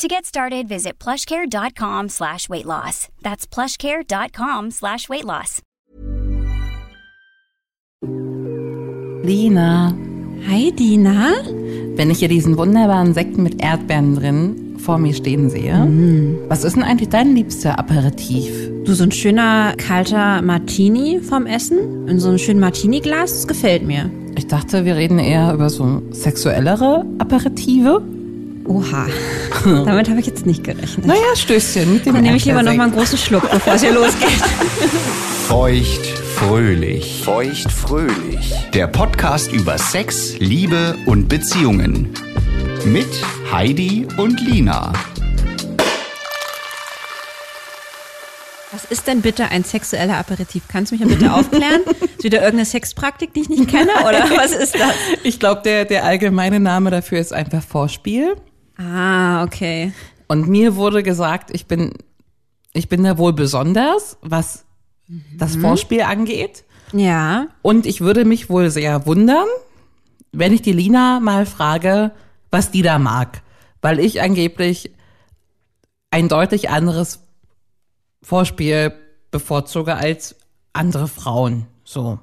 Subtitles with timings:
[0.00, 3.08] To get started, visit plushcare.com slash weight loss.
[3.20, 5.60] That's plushcare.com slash weight loss.
[9.22, 9.94] Lina,
[10.48, 11.32] Hi, Dina.
[11.96, 15.86] wenn ich hier diesen wunderbaren Sekt mit Erdbeeren drin vor mir stehen sehe,
[16.48, 18.70] was ist denn eigentlich dein liebster Aperitif?
[18.86, 23.82] Du, so ein schöner kalter Martini vom Essen in so einem schönen Martini-Glas, das gefällt
[23.82, 24.10] mir.
[24.34, 28.00] Ich dachte, wir reden eher über so sexuellere Aperitive.
[28.66, 29.06] Oha,
[29.64, 31.06] damit habe ich jetzt nicht gerechnet.
[31.06, 33.82] Naja, Stößchen mit dem Dann nehme ich lieber noch mal einen großen Schluck, bevor es
[33.82, 34.28] hier losgeht.
[35.48, 37.22] Feucht fröhlich.
[37.24, 38.52] Feucht fröhlich.
[38.72, 42.10] Der Podcast über Sex, Liebe und Beziehungen.
[42.84, 43.08] Mit
[43.50, 44.92] Heidi und Lina.
[48.72, 50.62] Was ist denn bitte ein sexueller Aperitif?
[50.68, 51.80] Kannst du mich ja bitte aufklären?
[52.16, 53.90] Ist wieder irgendeine Sexpraktik, die ich nicht kenne?
[54.02, 54.94] Oder was ist das?
[55.24, 58.36] Ich glaube, der, der allgemeine Name dafür ist einfach Vorspiel.
[58.80, 59.92] Ah, okay.
[60.26, 61.92] Und mir wurde gesagt, ich bin,
[62.72, 64.64] ich bin da wohl besonders, was
[65.36, 66.64] das Vorspiel angeht.
[66.92, 67.48] Ja.
[67.62, 69.46] Und ich würde mich wohl sehr wundern,
[70.32, 72.12] wenn ich die Lina mal frage,
[72.50, 73.42] was die da mag.
[73.82, 74.92] Weil ich angeblich
[76.10, 77.20] ein deutlich anderes
[78.22, 78.92] Vorspiel
[79.30, 80.36] bevorzuge als
[80.72, 81.66] andere Frauen.
[81.84, 82.18] So.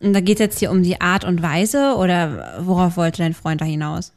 [0.00, 3.34] Und da geht es jetzt hier um die Art und Weise oder worauf wollte dein
[3.34, 4.12] Freund da hinaus?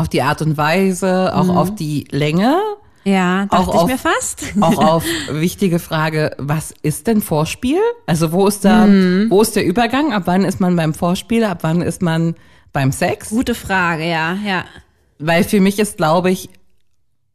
[0.00, 2.56] Auf die Art und Weise, auch auf die Länge,
[3.04, 4.44] Ja, dachte Auch ich auf- mir fast.
[4.60, 7.80] auch auf wichtige Frage, was ist denn Vorspiel?
[8.06, 8.86] Also wo ist da,
[9.28, 10.12] wo ist der Übergang?
[10.12, 11.44] Ab wann ist man beim Vorspiel?
[11.44, 12.34] Ab wann ist man
[12.72, 13.30] beim Sex?
[13.30, 14.64] Gute Frage, ja, ja.
[15.18, 16.48] Weil für mich ist, glaube ich,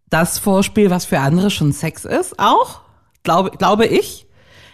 [0.09, 2.81] das Vorspiel, was für andere schon Sex ist, auch,
[3.23, 4.27] glaube, glaube ich.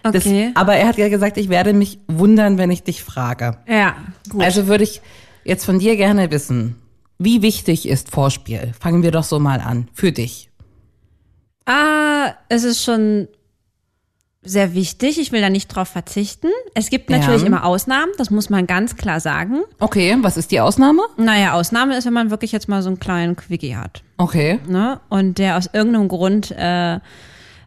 [0.04, 0.52] Das, Okay.
[0.56, 3.58] aber er hat ja gesagt, ich werde mich wundern, wenn ich dich frage.
[3.68, 3.96] Ja,
[4.30, 4.44] gut.
[4.44, 5.02] Also würde ich
[5.44, 6.76] jetzt von dir gerne wissen,
[7.24, 8.74] wie wichtig ist Vorspiel?
[8.80, 9.88] Fangen wir doch so mal an.
[9.94, 10.50] Für dich.
[11.66, 13.28] Ah, es ist schon
[14.44, 15.20] sehr wichtig.
[15.20, 16.48] Ich will da nicht drauf verzichten.
[16.74, 17.48] Es gibt natürlich Ja.
[17.48, 19.60] immer Ausnahmen, das muss man ganz klar sagen.
[19.80, 21.04] Okay, was ist die Ausnahme?
[21.18, 24.02] Naja, Ausnahme ist, wenn man wirklich jetzt mal so einen kleinen Quickie hat.
[24.18, 24.60] Okay.
[24.68, 25.00] Ne?
[25.10, 27.00] Und der aus irgendeinem Grund, äh,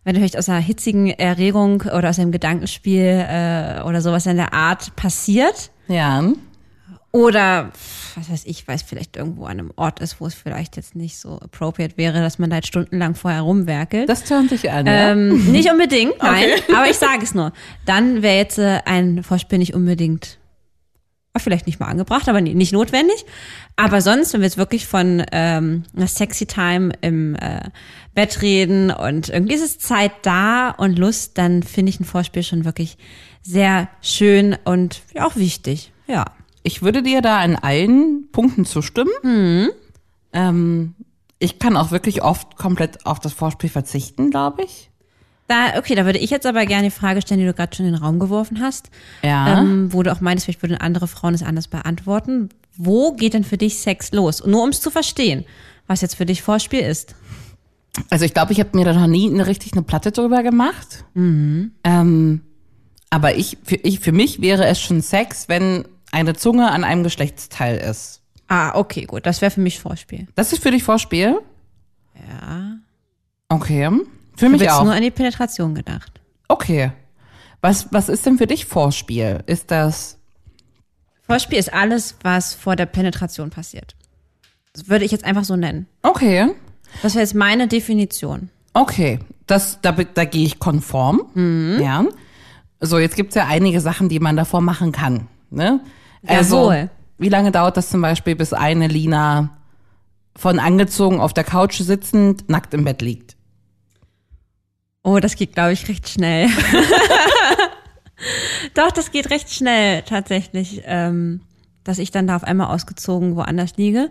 [0.03, 4.53] wenn vielleicht aus einer hitzigen Erregung oder aus einem Gedankenspiel äh, oder sowas in der
[4.53, 5.71] Art passiert.
[5.87, 6.25] Ja.
[7.15, 7.71] Oder,
[8.17, 10.97] was weiß ich, weil es vielleicht irgendwo an einem Ort ist, wo es vielleicht jetzt
[10.97, 14.09] nicht so appropriate wäre, dass man da jetzt stundenlang vorher rumwerkelt.
[14.09, 15.13] Das tönt sich an, ja.
[15.13, 16.49] Ähm, nicht unbedingt, nein.
[16.75, 17.53] Aber ich sage es nur.
[17.87, 20.41] Dann wäre jetzt äh, ein Vorspiel nicht unbedingt,
[21.37, 23.25] vielleicht nicht mal angebracht, aber nicht notwendig.
[23.77, 27.61] Aber sonst, wenn wir jetzt wirklich von ähm, einer sexy Time im äh,
[28.15, 32.43] Bett reden und irgendwie ist es Zeit da und Lust, dann finde ich ein Vorspiel
[32.43, 32.99] schon wirklich
[33.41, 35.93] sehr schön und ja, auch wichtig.
[36.09, 36.25] Ja.
[36.65, 39.13] Ich würde dir da in allen Punkten zustimmen.
[40.33, 40.95] Ähm,
[41.39, 44.91] ich kann auch wirklich oft komplett auf das Vorspiel verzichten, glaube ich.
[45.47, 47.85] Da, okay, da würde ich jetzt aber gerne die Frage stellen, die du gerade schon
[47.85, 48.89] in den Raum geworfen hast.
[49.23, 49.61] Ja.
[49.61, 52.49] ähm, wo du auch meinst, vielleicht würden andere Frauen es anders beantworten.
[52.77, 54.45] Wo geht denn für dich Sex los?
[54.47, 55.45] Nur um es zu verstehen,
[55.87, 57.15] was jetzt für dich Vorspiel ist.
[58.09, 61.05] Also ich glaube, ich habe mir da noch nie eine, richtig eine Platte drüber gemacht.
[61.85, 62.41] Ähm,
[63.11, 65.85] aber ich für, ich, für mich wäre es schon Sex, wenn
[66.15, 68.23] eine Zunge an einem Geschlechtsteil ist.
[68.49, 69.27] Ah, okay, gut.
[69.27, 70.27] Das wäre für mich Vorspiel.
[70.35, 71.41] Das ist für dich Vorspiel?
[72.15, 72.77] Ja.
[73.49, 73.89] Okay.
[73.91, 74.01] Für
[74.37, 74.85] Ich habe mich auch.
[74.85, 76.21] nur an die Penetration gedacht.
[76.49, 76.93] Okay.
[77.61, 79.43] Was, was ist denn für dich Vorspiel?
[79.47, 80.19] Ist das,
[81.27, 83.95] Vorspiel ist alles, was vor der Penetration passiert.
[84.75, 85.87] Das würde ich jetzt einfach so nennen.
[86.03, 86.51] okay,
[87.03, 88.51] Das wäre jetzt meine Definition.
[88.75, 92.05] okay, das, da, da gehe ich konform, ja.
[92.81, 95.81] So, jetzt gibt's ja einige Sachen, die man davor machen kann, ne?
[96.27, 96.91] Also, Jawohl.
[97.19, 99.51] wie lange dauert das zum Beispiel, bis eine Lina
[100.37, 103.37] von angezogen auf der Couch sitzend, nackt im Bett liegt?
[105.03, 106.49] Oh, das geht, glaube ich, recht schnell.
[108.75, 111.41] Doch, das geht recht schnell tatsächlich, ähm,
[111.85, 114.11] dass ich dann da auf einmal ausgezogen woanders liege.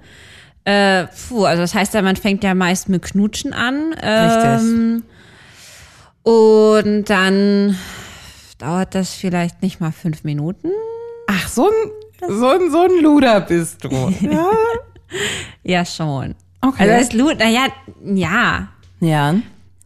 [0.65, 3.95] Äh, puh, also das heißt ja, man fängt ja meist mit Knutschen an.
[4.01, 5.03] Ähm,
[6.21, 7.77] und dann
[8.59, 10.69] dauert das vielleicht nicht mal fünf Minuten.
[11.27, 11.91] Ach, so ein,
[12.29, 13.89] so ein, so ein Luder bist du.
[14.21, 14.49] Ja.
[15.63, 16.33] Ja, schon.
[16.61, 16.89] Okay.
[16.89, 17.67] Also das Loot, naja,
[18.03, 18.67] ja.
[18.99, 19.35] ja.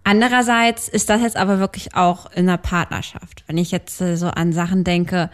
[0.05, 3.43] Andererseits ist das jetzt aber wirklich auch in einer Partnerschaft.
[3.47, 5.29] Wenn ich jetzt äh, so an Sachen denke,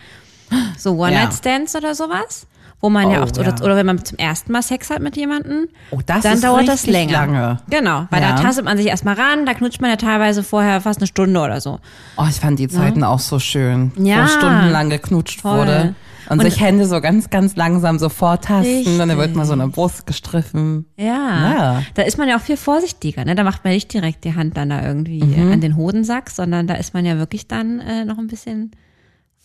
[0.78, 2.48] so One-Night-Stands oder sowas,
[2.82, 3.62] wo man ja Oh, auch, oder, ja.
[3.64, 6.88] oder wenn man zum ersten Mal Sex hat mit jemandem, Oh, dann ist dauert das
[6.88, 7.12] länger.
[7.28, 7.58] lange.
[7.70, 8.32] Genau, weil Ja.
[8.36, 11.40] da tastet man sich erstmal ran, da knutscht man ja teilweise vorher fast eine Stunde
[11.40, 11.80] oder so.
[12.18, 14.24] Oh, ich fand die Zeiten auch so schön, Ja.
[14.24, 15.60] wo stundenlang geknutscht Voll.
[15.60, 15.96] wurde.
[16.30, 18.86] Und, Und- sich Hände so ganz, ganz langsam so vortasten.
[18.88, 19.68] Und dann wird mal so eine.
[19.68, 20.86] Brust gestriffen.
[20.98, 21.06] Ja.
[21.06, 21.84] Ja.
[21.96, 23.36] Da ist man ja auch viel vorsichtiger, ne?
[23.36, 25.50] Da macht man nicht direkt die Hand dann da irgendwie Mhm.
[25.50, 28.72] äh, an den Hodensack, sondern da ist man ja wirklich dann äh, noch ein bisschen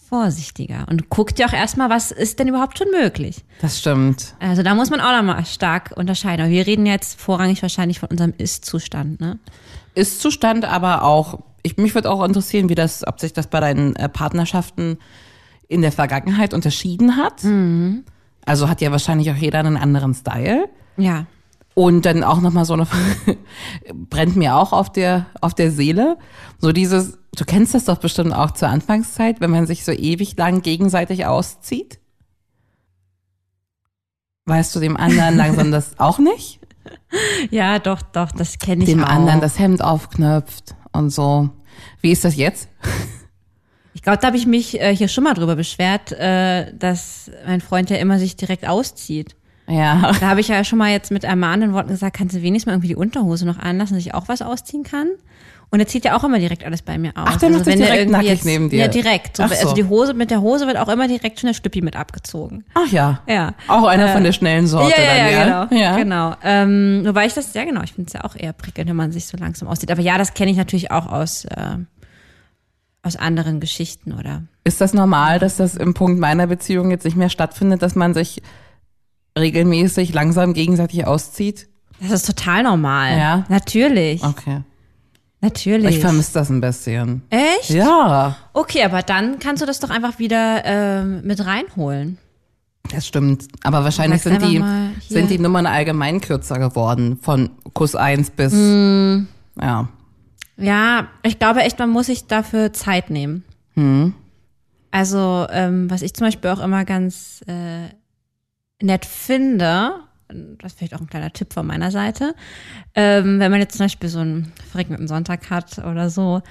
[0.09, 3.45] vorsichtiger und guckt ja auch erstmal, was ist denn überhaupt schon möglich.
[3.61, 4.35] Das stimmt.
[4.41, 6.41] Also da muss man auch nochmal stark unterscheiden.
[6.47, 9.39] Aber wir reden jetzt vorrangig wahrscheinlich von unserem Ist-Zustand, ne?
[9.95, 13.97] Ist-Zustand aber auch, ich, mich würde auch interessieren, wie das, ob sich das bei deinen
[13.97, 14.99] äh, Partnerschaften
[15.69, 17.45] in der Vergangenheit unterschieden hat.
[17.45, 18.05] Mhm.
[18.45, 20.69] Also hat ja wahrscheinlich auch jeder einen anderen Style.
[20.97, 21.27] Ja.
[21.75, 22.87] Und dann auch nochmal so eine,
[23.95, 26.19] brennt mir auch auf der, auf der Seele.
[26.59, 30.37] So dieses, du kennst das doch bestimmt auch zur Anfangszeit, wenn man sich so ewig
[30.37, 32.01] lang gegenseitig auszieht.
[34.47, 36.59] Weißt du dem anderen langsam das auch nicht?
[37.51, 39.09] Ja, doch, doch, das kenne ich Dem auch.
[39.09, 41.51] anderen das Hemd aufknöpft und so.
[42.01, 42.69] Wie ist das jetzt?
[44.09, 47.61] Ich glaube, da habe ich mich äh, hier schon mal drüber beschwert, äh, dass mein
[47.61, 49.37] Freund ja immer sich direkt auszieht.
[49.67, 50.13] Ja.
[50.19, 52.73] Da habe ich ja schon mal jetzt mit ermahnenden Worten gesagt, kannst du wenigstens mal
[52.73, 55.09] irgendwie die Unterhose noch anlassen, dass ich auch was ausziehen kann?
[55.69, 57.27] Und er zieht ja auch immer direkt alles bei mir aus.
[57.27, 58.79] Ach, der macht sich wenn direkt irgendwie nackig neben dir?
[58.79, 59.37] Ja, direkt.
[59.37, 59.75] So, Also so.
[59.75, 62.65] die Hose, mit der Hose wird auch immer direkt schon der Stüppi mit abgezogen.
[62.73, 63.21] Ach ja.
[63.29, 63.53] Ja.
[63.67, 65.35] Auch einer von der schnellen Sorte ja, ja, dann, ja?
[65.37, 65.83] ja, genau.
[65.83, 65.97] Ja.
[65.99, 66.35] genau.
[66.43, 69.13] Ähm, wobei ich das, ja genau, ich finde es ja auch eher prickelnd, wenn man
[69.13, 69.91] sich so langsam aussieht.
[69.91, 71.77] Aber ja, das kenne ich natürlich auch aus, äh,
[73.09, 74.45] aus anderen Geschichten oder.
[74.65, 78.15] Ist das normal, dass das im Punkt meiner Beziehung jetzt nicht mehr stattfindet, dass man
[78.15, 78.41] sich
[79.39, 81.69] regelmäßig langsam gegenseitig auszieht?
[82.01, 83.19] Das ist total normal.
[83.19, 83.45] Ja?
[83.49, 84.23] Natürlich.
[84.23, 84.63] Okay.
[85.41, 85.97] Natürlich.
[85.97, 87.23] Ich vermisse das ein bisschen.
[87.31, 87.71] Echt?
[87.71, 92.19] Ja, Okay, aber dann kannst du das doch einfach wieder ähm, mit reinholen.
[92.93, 93.47] das stimmt.
[93.63, 94.63] Aber wahrscheinlich sind die,
[95.09, 97.19] sind die Nummern allgemein kürzer geworden.
[97.23, 99.29] Von Kuss 1 bis, Hm.
[99.61, 99.89] ja.
[100.59, 103.45] Ja, ich glaube echt, man muss sich dafür Zeit nehmen.
[104.91, 107.89] Also, ähm, was ich zum Beispiel auch immer ganz äh,
[108.85, 109.93] nett finde,
[110.59, 112.35] das ist vielleicht auch ein kleiner Tipp von meiner Seite,
[112.95, 116.43] ähm, wenn man jetzt zum Beispiel so einen verregneten Sonntag hat oder so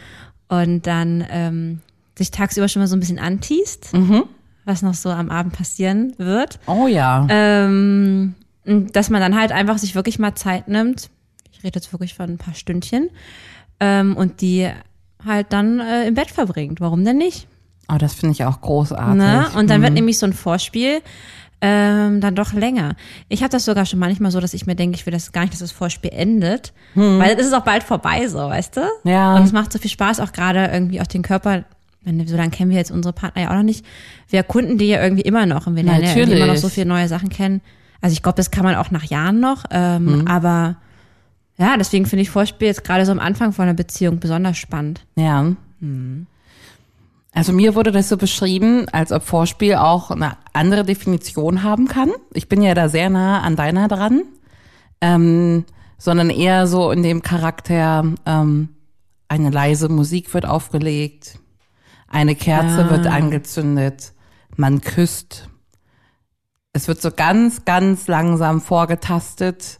[0.48, 1.82] und dann ähm,
[2.18, 3.92] sich tagsüber schon mal so ein bisschen antiest,
[4.66, 7.28] was noch so am Abend passieren wird, Oh ja.
[7.30, 8.36] ähm,
[8.66, 11.10] dass man dann halt einfach sich wirklich mal Zeit nimmt.
[11.52, 13.10] Ich rede jetzt wirklich von ein paar Stündchen.
[13.80, 14.70] Ähm, und die
[15.26, 16.82] halt dann äh, im Bett verbringt.
[16.82, 17.48] Warum denn nicht?
[17.92, 19.16] Oh, das finde ich auch großartig.
[19.16, 19.48] Ne?
[19.56, 21.02] Und dann wird nämlich so ein Vorspiel
[21.62, 22.96] ähm, dann doch länger.
[23.30, 25.42] Ich habe das sogar schon manchmal so, dass ich mir denke, ich will das gar
[25.42, 26.74] nicht, dass das Vorspiel endet.
[26.94, 28.82] Weil das ist auch bald vorbei, so, weißt du?
[29.06, 29.36] Ja.
[29.36, 31.64] Und es macht so viel Spaß, auch gerade irgendwie auch den Körper.
[32.04, 33.86] Wenn, so lange kennen wir jetzt unsere Partner ja auch noch nicht.
[34.30, 36.86] Wir erkunden die ja irgendwie immer noch und wir lernen ja immer noch so viele
[36.86, 37.62] neue Sachen kennen.
[38.02, 39.64] Also ich glaube, das kann man auch nach Jahren noch.
[39.72, 40.28] Ähm, Mhm.
[40.28, 40.76] Aber
[41.58, 45.06] ja, deswegen finde ich Vorspiel jetzt gerade so am Anfang von einer Beziehung besonders spannend.
[45.16, 45.54] Ja.
[47.34, 52.12] Also mir wurde das so beschrieben, als ob Vorspiel auch eine andere Definition haben kann.
[52.34, 54.24] Ich bin ja da sehr nah an deiner dran,
[55.02, 55.66] ähm,
[55.98, 58.70] sondern eher so in dem Charakter, ähm,
[59.28, 61.40] eine leise Musik wird aufgelegt,
[62.08, 62.90] eine Kerze Ah.
[62.90, 64.14] wird angezündet,
[64.56, 65.50] man küsst.
[66.74, 69.80] Es wird so ganz, ganz langsam vorgetastet.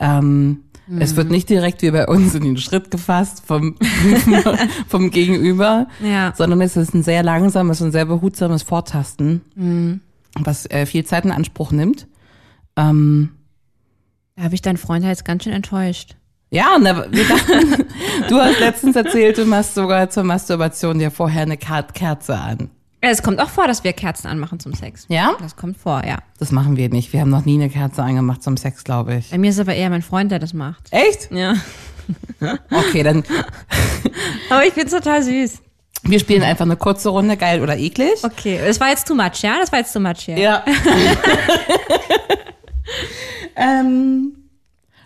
[0.00, 0.64] Ähm,
[0.98, 3.76] Es wird nicht direkt wie bei uns in den Schritt gefasst vom,
[4.88, 6.32] vom Gegenüber, Ja.
[6.36, 10.00] sondern es ist ein sehr langsames und sehr behutsames Vortasten,
[10.34, 12.06] was äh, viel Zeit in Anspruch nimmt.
[12.76, 13.30] Ähm,
[14.36, 16.16] Da habe ich deinen Freund halt jetzt ganz schön enttäuscht.
[16.50, 17.84] Ja, na, wir dachten,
[18.30, 22.70] du hast letztens erzählt, du machst sogar zur Masturbation dir vorher eine Ker- Kerze an.
[23.02, 25.06] Ja, Es kommt auch vor, dass wir Kerzen anmachen zum Sex.
[25.08, 25.36] Ja?
[25.40, 26.18] Das kommt vor, ja.
[26.38, 27.12] Das machen wir nicht.
[27.12, 29.30] Wir haben noch nie eine Kerze angemacht zum Sex, glaube ich.
[29.30, 30.84] Bei mir ist aber eher mein Freund, der das macht.
[30.90, 31.30] Echt?
[31.30, 31.54] Ja.
[32.70, 33.22] Okay, dann
[34.50, 35.60] Aber ich find's total süß.
[36.04, 38.12] wir spielen einfach eine kurze Runde, geil oder eklig.
[38.22, 39.58] Okay, das war jetzt too much, ja?
[39.60, 40.38] Das war jetzt too much hier.
[40.38, 40.64] Ja.
[43.56, 44.32] ähm,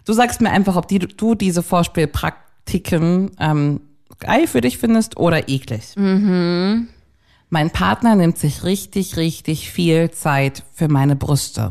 [0.05, 3.81] du sagst mir einfach, ob die, du diese Vorspielpraktiken ähm,
[4.21, 5.83] geil für dich findest oder eklig.
[7.53, 11.69] Mein Partner nimmt sich richtig, richtig viel Zeit für meine Brüste.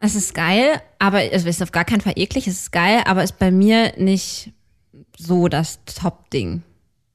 [0.00, 3.22] Es ist geil, aber es ist auf gar keinen Fall eklig, es ist geil, aber
[3.22, 4.52] ist bei mir nicht
[5.16, 6.64] so das Top-Ding.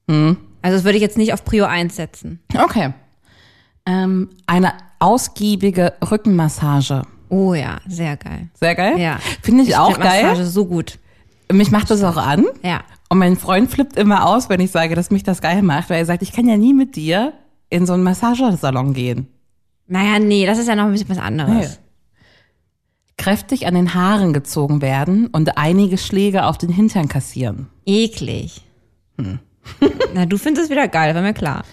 [0.08, 2.40] Also das würde ich jetzt nicht auf Prio 1 setzen.
[2.56, 2.94] Okay.
[3.84, 7.02] Ähm, eine ausgiebige Rückenmassage.
[7.28, 8.48] Oh ja, sehr geil.
[8.54, 8.98] Sehr geil.
[8.98, 9.18] Ja.
[9.42, 10.46] Finde ich, auch find Massage geil.
[10.46, 10.98] so gut.
[11.52, 12.46] Mich macht das auch an.
[12.62, 12.80] Ja.
[13.08, 15.98] Und mein Freund flippt immer aus, wenn ich sage, dass mich das geil macht, weil
[15.98, 17.32] er sagt, ich kann ja nie mit dir
[17.70, 19.28] in so einen Massagesalon gehen.
[19.86, 21.80] Naja, nee, das ist ja noch ein bisschen was anderes.
[23.16, 27.68] Kräftig an den Haaren gezogen werden und einige Schläge auf den Hintern kassieren.
[27.86, 28.62] Eklig.
[30.14, 31.64] Na, du findest es wieder geil, war mir klar.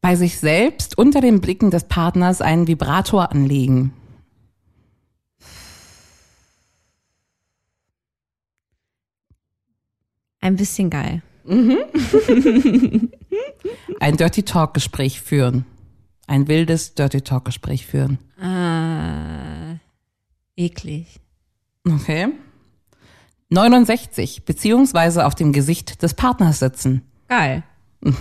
[0.00, 3.92] Bei sich selbst unter den Blicken des Partners einen Vibrator anlegen.
[10.46, 11.22] Ein bisschen geil.
[13.98, 15.64] Ein Dirty Talk Gespräch führen.
[16.28, 18.18] Ein wildes Dirty Talk Gespräch führen.
[18.40, 19.74] Äh,
[20.54, 21.18] eklig.
[21.84, 22.28] Okay.
[23.48, 24.44] 69.
[24.44, 27.02] Beziehungsweise auf dem Gesicht des Partners sitzen.
[27.28, 27.64] Geil.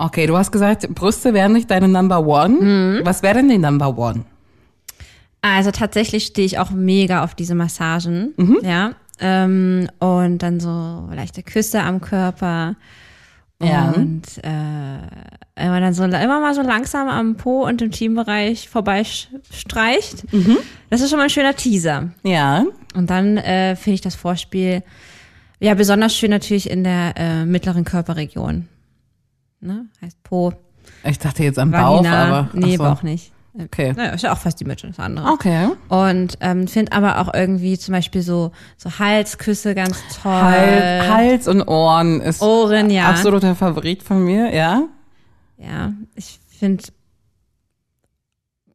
[0.00, 3.00] Okay, du hast gesagt, Brüste wären nicht deine Number One.
[3.02, 4.26] Was wäre denn die Number One?
[5.42, 8.32] Also tatsächlich stehe ich auch mega auf diese Massagen,
[8.62, 8.94] ja.
[9.20, 12.76] Ähm, und dann so leichte Küsse am Körper.
[13.60, 13.90] Ja.
[13.90, 20.24] Und äh, immer dann so immer mal so langsam am Po und im Teambereich vorbeistreicht.
[20.90, 22.10] Das ist schon mal ein schöner Teaser.
[22.22, 22.64] Ja.
[22.94, 24.82] Und dann äh, finde ich das Vorspiel
[25.58, 28.68] ja besonders schön natürlich in der äh, mittleren Körperregion.
[29.60, 29.86] Ne?
[30.00, 30.52] Heißt Po,
[31.04, 32.24] Ich dachte jetzt am Bauch, Vagina.
[32.26, 32.50] aber.
[32.52, 32.84] nee, so.
[32.84, 33.32] Bauch nicht.
[33.54, 33.92] Okay.
[33.96, 35.32] Naja, ist ja auch fast die Mitte, das andere.
[35.32, 35.68] Okay.
[35.88, 40.32] Und ähm, finde aber auch irgendwie zum Beispiel so, so Halsküsse ganz toll.
[40.32, 43.08] Hals, Hals und Ohren ist Ohren, ja.
[43.08, 44.84] absoluter Favorit von mir, ja.
[45.56, 46.84] Ja, ich finde,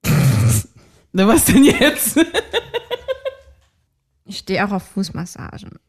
[1.12, 2.18] Na, was denn jetzt?
[4.26, 5.80] ich stehe auch auf Fußmassagen.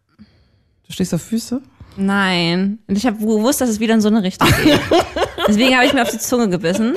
[0.86, 1.62] Du stehst auf Füße?
[1.96, 2.78] Nein.
[2.86, 4.80] Und ich habe gewusst, dass es wieder in so eine Richtung geht.
[5.48, 6.96] Deswegen habe ich mir auf die Zunge gebissen.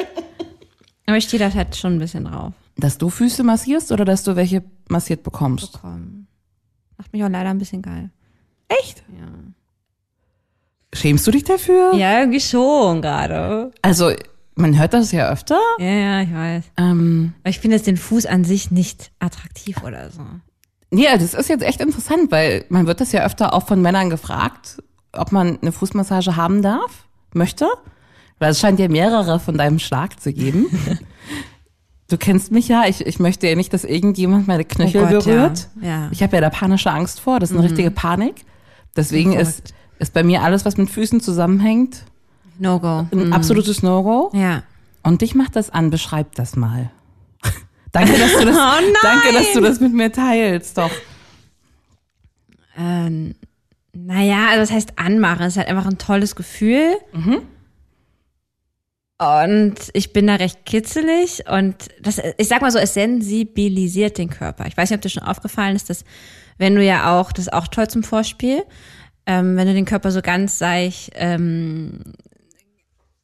[1.08, 2.54] Aber ich stehe da halt schon ein bisschen drauf.
[2.76, 5.80] Dass du Füße massierst oder dass du welche massiert bekommst?
[5.82, 6.28] Komm.
[6.98, 8.12] Macht mich auch leider ein bisschen geil.
[8.68, 9.04] Echt?
[9.20, 9.28] Ja.
[10.94, 11.94] Schämst du dich dafür?
[11.96, 13.72] Ja, irgendwie schon gerade.
[13.82, 14.12] Also,
[14.56, 15.60] man hört das ja öfter.
[15.80, 16.64] Ja, ja, ich weiß.
[16.78, 20.22] Ähm, Aber ich finde jetzt den Fuß an sich nicht attraktiv oder so.
[20.92, 24.10] ja, das ist jetzt echt interessant, weil man wird das ja öfter auch von Männern
[24.10, 24.82] gefragt,
[25.14, 27.68] ob man eine Fußmassage haben darf, möchte.
[28.40, 30.68] Weil es scheint ja mehrere von deinem Schlag zu geben.
[32.10, 35.26] Du kennst mich ja, ich, ich möchte ja nicht, dass irgendjemand meine Knöchel Oh Gott,
[35.26, 35.68] berührt.
[35.82, 35.88] ja.
[35.88, 36.10] Ja.
[36.14, 38.46] Ich habe ja da panische Angst vor, das ist eine richtige Panik.
[38.96, 42.04] Deswegen ist, ist bei mir alles, was mit Füßen zusammenhängt,
[42.60, 43.06] No go.
[43.12, 44.32] ein absolutes No-Go.
[44.34, 44.64] Ja.
[45.04, 46.92] Und dich macht das an, beschreib das mal.
[47.92, 48.94] danke, dass du das, Oh nein!
[49.04, 50.92] danke, dass du das mit mir teilst, doch.
[52.78, 53.36] Ähm,
[53.94, 55.42] naja, also das heißt anmachen.
[55.42, 56.96] Es ist halt einfach ein tolles Gefühl.
[59.20, 64.30] Und ich bin da recht kitzelig und das, ich sag mal so, es sensibilisiert den
[64.30, 64.68] Körper.
[64.68, 66.06] Ich weiß nicht, ob dir schon aufgefallen ist, dass
[66.60, 68.64] wenn du ja auch, das ist auch toll zum Vorspiel,
[69.26, 72.02] ähm, wenn du den Körper so ganz seich, ähm,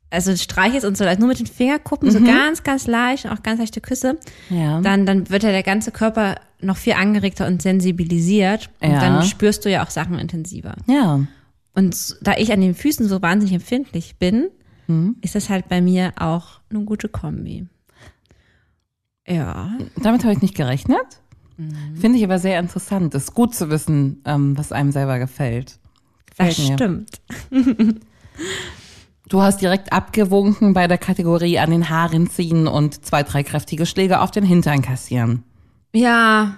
[0.09, 3.59] also streichelst und so nur mit den Fingerkuppen, so ganz, ganz leicht und auch ganz
[3.59, 4.17] leichte Küsse,
[4.49, 4.81] Ja.
[4.81, 8.69] dann, dann wird ja der ganze Körper noch viel angeregter und sensibilisiert.
[8.79, 8.99] Und Ja.
[8.99, 10.75] dann spürst du ja auch Sachen intensiver.
[10.87, 11.21] ja.
[11.75, 14.49] Und da ich an den Füßen so wahnsinnig empfindlich bin,
[14.87, 15.15] Hm.
[15.21, 17.67] ist das halt bei mir auch eine gute Kombi.
[19.27, 19.71] Ja.
[20.01, 21.21] Damit habe ich nicht gerechnet.
[21.57, 21.95] Mhm.
[21.95, 23.15] Finde ich aber sehr interessant.
[23.15, 25.79] Es ist gut zu wissen, ähm, was einem selber gefällt.
[26.35, 26.73] Das Gefällt mir.
[26.73, 27.21] stimmt.
[29.29, 33.85] Du hast direkt abgewunken bei der Kategorie an den Haaren ziehen und zwei, drei kräftige
[33.85, 35.43] Schläge auf den Hintern kassieren.
[35.93, 36.57] Ja,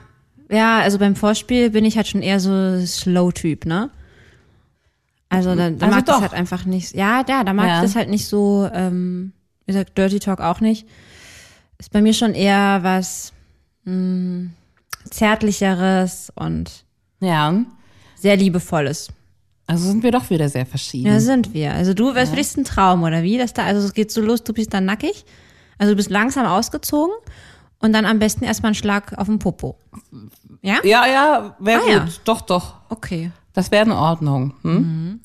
[0.50, 3.92] ja, also beim Vorspiel bin ich halt schon eher so Slow-Typ, ne?
[5.30, 6.14] Also da, da Also mag ich doch.
[6.14, 6.94] das halt einfach nicht.
[6.96, 7.76] Ja, ja, da mag Ja.
[7.78, 9.34] ich das halt nicht so, ähm,
[9.66, 10.88] wie gesagt, Dirty Talk auch nicht.
[11.78, 13.34] Ist bei mir schon eher was
[13.86, 14.50] mh,
[15.10, 16.86] zärtlicheres und
[17.20, 17.54] Ja.
[18.16, 19.10] sehr liebevolles.
[19.68, 21.08] Also sind wir doch wieder sehr verschieden.
[21.08, 21.74] Ja, sind wir.
[21.74, 23.38] Also du, was für dich ist ein Traum, oder wie?
[23.40, 25.26] Dass da, also es geht so los, du bist dann nackig.
[25.80, 27.14] Also du bist langsam ausgezogen
[27.80, 29.78] und dann am besten erstmal einen Schlag auf den Popo.
[30.62, 30.78] Ja?
[30.84, 31.92] ja, ja wäre Ah, gut.
[31.94, 32.08] ja.
[32.26, 32.76] Doch, doch.
[32.90, 33.32] Okay.
[33.56, 34.54] Das wäre in Ordnung.
[34.64, 35.20] Hm?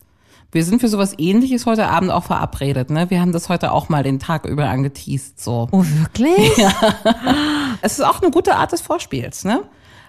[0.52, 3.08] Wir sind für sowas ähnliches heute Abend auch verabredet, ne?
[3.10, 5.68] Wir haben das heute auch mal den Tag über angeteased, so.
[5.70, 6.50] Oh, wirklich?
[7.82, 9.62] Es ist auch eine gute Art des Vorspiels, ne?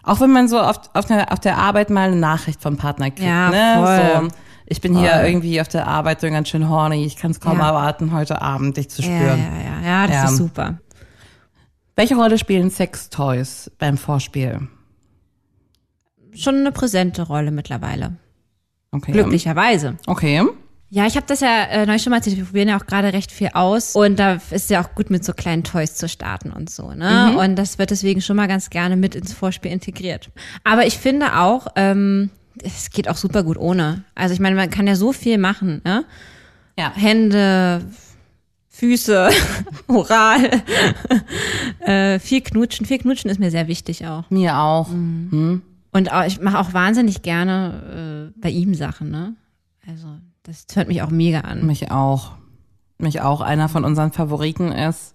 [0.04, 3.12] Auch wenn man so auf, auf, der, auf der Arbeit mal eine Nachricht vom Partner
[3.12, 3.74] kriegt, Ja, ne?
[4.20, 4.30] voll.
[4.30, 4.36] So,
[4.66, 7.60] ich bin hier irgendwie auf der Arbeit so ganz schön horny, ich kann es kaum
[7.60, 7.68] Ja.
[7.70, 9.40] erwarten, heute Abend dich zu Ja, spüren.
[9.40, 10.26] ja, ja, ja, das Ja.
[10.26, 10.80] ist super.
[11.96, 14.68] Welche Rolle spielen Sextoys beim Vorspiel?
[16.36, 18.18] Schon eine präsente Rolle mittlerweile.
[18.92, 19.12] Okay.
[19.12, 19.98] Glücklicherweise.
[20.08, 20.42] Okay.
[20.94, 23.14] Ja, ich habe das ja äh, neulich schon mal erzählt, wir probieren ja auch gerade
[23.14, 26.52] recht viel aus und da ist ja auch gut mit so kleinen Toys zu starten
[26.52, 27.38] und so, ne?
[27.38, 30.30] Und das wird deswegen schon mal ganz gerne mit ins Vorspiel integriert.
[30.66, 32.30] Aber ich finde auch, ähm,
[32.62, 34.04] es geht auch super gut ohne.
[34.16, 36.04] Also ich meine, man kann ja so viel machen, ne?
[36.78, 36.92] Ja.
[36.94, 37.86] Hände,
[38.68, 39.30] Füße,
[39.88, 40.64] oral,
[41.86, 42.86] äh, viel knutschen.
[42.86, 44.30] Viel knutschen ist mir sehr wichtig auch.
[44.30, 44.90] Mir auch.
[45.92, 49.36] Und auch, ich mache auch wahnsinnig gerne äh, bei ihm Sachen, ne?
[49.88, 50.08] Also
[50.44, 51.66] das hört mich auch mega an.
[51.66, 52.32] Mich auch.
[52.98, 53.42] Mich auch.
[53.42, 55.14] Einer von unseren Favoriten ist,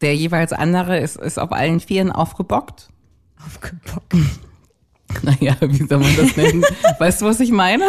[0.00, 2.88] der jeweils andere ist, ist auf allen Vieren aufgebockt.
[3.44, 4.14] Aufgebockt.
[5.22, 6.62] Naja, wie soll man das nennen?
[6.98, 7.84] weißt du, was ich meine?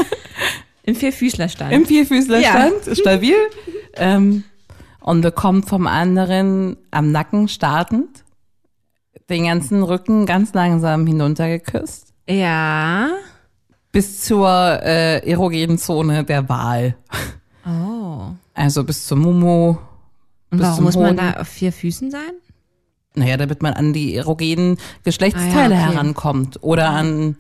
[0.83, 1.73] Im Vierfüßlerstand.
[1.73, 2.95] Im Vierfüßlerstand, Ja.
[2.95, 3.35] stabil.
[3.95, 4.45] Ähm,
[5.01, 8.23] und bekommt vom anderen am Nacken startend
[9.29, 13.09] den ganzen Rücken ganz langsam hinuntergeküsst ja.
[13.91, 16.95] bis zur äh, erogenen Zone der Wahl.
[17.65, 18.31] Oh.
[18.53, 19.77] Also bis zum Mumu.
[20.51, 22.31] Und warum muss man da auf vier Füßen sein?
[23.15, 25.93] Naja, damit man an die erogenen Geschlechtsteile Ah ja, okay.
[25.95, 26.63] herankommt.
[26.63, 27.35] Oder an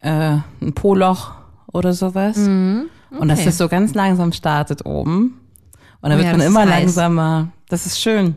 [0.00, 1.32] äh, ein Poloch
[1.72, 2.36] oder sowas.
[3.10, 3.46] Und dass okay.
[3.46, 5.40] das so ganz langsam startet oben.
[6.00, 7.48] Und dann Oh wird ja, man immer langsamer.
[7.68, 8.36] Das ist schön.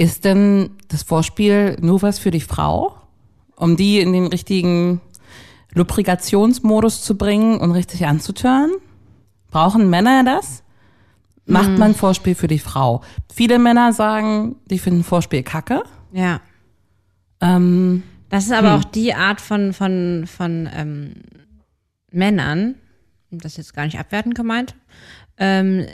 [0.00, 2.96] Ist denn das Vorspiel nur was für die Frau?
[3.54, 5.02] Um die in den richtigen
[5.74, 8.70] Lubrikationsmodus zu bringen und richtig anzutören?
[9.50, 10.62] Brauchen Männer das?
[11.44, 13.02] Macht man Vorspiel für die Frau?
[13.30, 15.82] Viele Männer sagen, die finden Vorspiel kacke.
[16.12, 16.40] Ja.
[17.42, 21.12] Ähm, Das ist aber auch die Art von, von, von ähm,
[22.10, 22.76] Männern,
[23.30, 24.76] das ist jetzt gar nicht abwertend gemeint,
[25.36, 25.84] ähm,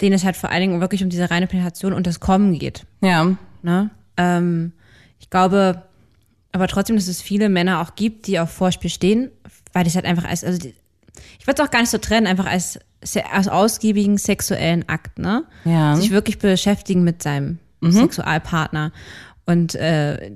[0.00, 2.86] denen es halt vor allen Dingen wirklich um diese reine Penetration und das Kommen geht.
[3.02, 3.90] ja, Ne?
[4.16, 4.72] Ähm,
[5.18, 5.82] ich glaube
[6.52, 9.30] aber trotzdem, dass es viele Männer auch gibt, die auf Vorspiel stehen,
[9.72, 10.74] weil das halt einfach als, also die,
[11.38, 12.80] ich würde es auch gar nicht so trennen, einfach als,
[13.30, 15.44] als ausgiebigen sexuellen Akt, ne?
[15.64, 15.96] ja.
[15.96, 18.92] Sich wirklich beschäftigen mit seinem Sexualpartner.
[19.46, 20.32] Und äh,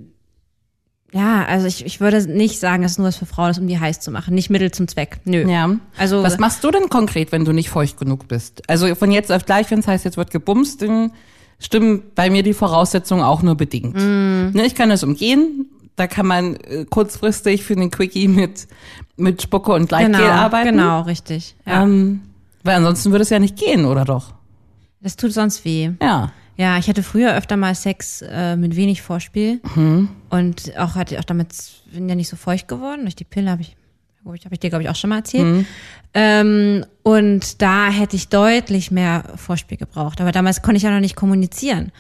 [1.12, 3.68] ja, also ich, ich würde nicht sagen, dass es nur was für Frauen ist, um
[3.68, 4.34] die heiß zu machen.
[4.34, 5.20] Nicht Mittel zum Zweck.
[5.24, 5.48] Nö.
[5.48, 5.76] Ja.
[5.96, 8.68] Also Was machst du denn konkret, wenn du nicht feucht genug bist?
[8.68, 11.12] Also von jetzt auf gleich, wenn es heißt, jetzt wird gebumst, dann
[11.58, 13.94] stimmen bei mir die Voraussetzungen auch nur bedingt.
[13.94, 15.66] Ne, ich kann das umgehen.
[15.96, 18.66] Da kann man äh, kurzfristig für den Quickie mit,
[19.16, 20.70] mit Spucke und Gleitgel genau, arbeiten.
[20.70, 21.54] genau, richtig.
[21.66, 21.84] Ja.
[21.84, 22.22] Ähm,
[22.64, 24.34] weil ansonsten würde es ja nicht gehen, oder doch?
[25.04, 25.90] das tut sonst weh.
[26.02, 26.32] Ja.
[26.56, 29.60] Ja, ich hatte früher öfter mal Sex äh, mit wenig Vorspiel
[30.30, 31.48] und auch hatte auch damit
[31.92, 33.02] bin ja nicht so feucht geworden.
[33.02, 33.76] Durch die Pille habe ich,
[34.24, 35.66] habe ich, hab ich dir glaube ich auch schon mal erzählt.
[36.14, 40.20] Ähm, und da hätte ich deutlich mehr Vorspiel gebraucht.
[40.20, 41.92] Aber damals konnte ich ja noch nicht kommunizieren.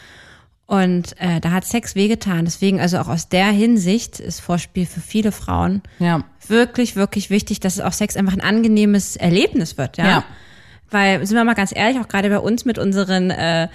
[0.66, 2.44] Und äh, da hat Sex wehgetan.
[2.46, 6.24] Deswegen, also auch aus der Hinsicht ist Vorspiel für viele Frauen Ja.
[6.48, 10.06] wirklich, wirklich wichtig, dass auch Sex einfach ein angenehmes Erlebnis wird, ja.
[10.06, 10.24] Ja.
[10.90, 13.68] Weil, sind wir mal ganz ehrlich, auch gerade bei uns mit unseren äh,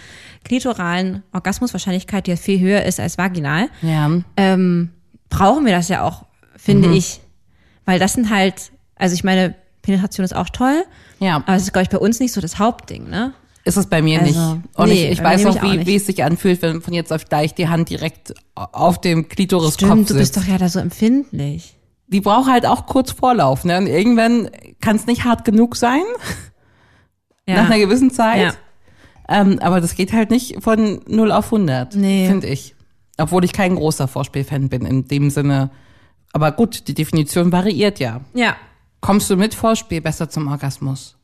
[0.46, 4.10] klitoralen Orgasmuswahrscheinlichkeit, die ja viel höher ist als vaginal, Ja.
[4.38, 4.90] ähm,
[5.30, 6.94] brauchen wir das ja auch, finde Mhm.
[6.96, 7.20] ich.
[7.90, 10.84] Weil das sind halt, also ich meine, Penetration ist auch toll,
[11.20, 11.38] Ja.
[11.38, 13.34] aber es ist, glaube ich, bei uns nicht so das Hauptding, ne?
[13.66, 14.64] Ist es bei mir Also, nicht.
[14.76, 15.88] Und nee, ich, ich weiß auch, auch wie, nicht.
[15.88, 19.90] wie es sich anfühlt, wenn von jetzt auf gleich die Hand direkt auf dem Klitoriskopf
[19.90, 20.36] Stimmt, du sitzt.
[20.36, 21.76] bist doch ja da so empfindlich.
[22.08, 23.66] die braucht halt auch kurz Vorlauf.
[23.66, 23.78] Ne?
[23.78, 24.50] Und irgendwann
[24.82, 26.02] kann es nicht hart genug sein,
[27.48, 27.56] Ja.
[27.64, 28.54] nach einer gewissen Zeit.
[29.30, 29.42] Ja.
[29.42, 32.28] Ähm, aber das geht halt nicht von 0 auf 100, Nee.
[32.28, 32.76] finde ich.
[33.18, 35.70] Obwohl ich kein großer Vorspielfan bin in dem Sinne.
[36.32, 38.22] Aber gut, die Definition variiert ja.
[38.34, 38.56] Ja.
[39.02, 41.16] Kommst du mit Vorspiel besser zum Orgasmus?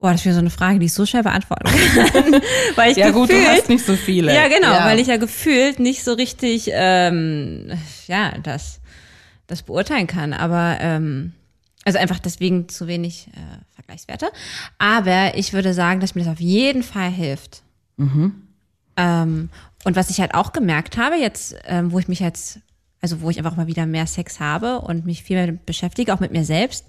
[0.00, 2.42] Boah, das ist wieder so eine Frage, die ich so schnell beantworten kann.
[2.74, 4.34] weil ich Ja gut, du gefühlt, hast nicht so viele.
[4.34, 7.72] Ja, genau, weil ich ja gefühlt nicht so richtig, ähm,
[8.06, 8.80] ja, das,
[9.46, 10.34] das beurteilen kann.
[10.34, 11.32] Aber, ähm,
[11.86, 13.40] also einfach deswegen zu wenig äh,
[13.74, 14.30] Vergleichswerte.
[14.78, 17.62] Aber ich würde sagen, dass mir das auf jeden Fall hilft.
[18.96, 19.48] Ähm,
[19.84, 22.60] und was ich halt auch gemerkt habe, jetzt, ähm, wo ich mich jetzt,
[23.00, 26.20] also wo ich einfach mal wieder mehr Sex habe und mich viel mehr beschäftige, auch
[26.20, 26.86] mit mir selbst,